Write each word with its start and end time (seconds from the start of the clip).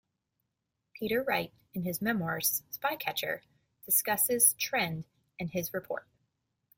Peter 0.95 1.21
Wright 1.21 1.53
in 1.75 1.83
his 1.83 2.01
memoirs, 2.01 2.63
"Spycatcher", 2.73 3.41
discusses 3.85 4.55
Trend 4.57 5.05
and 5.39 5.51
his 5.51 5.71
report. 5.75 6.07